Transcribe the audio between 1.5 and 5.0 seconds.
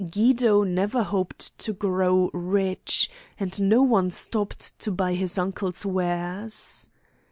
to grow rich, and no one stopped to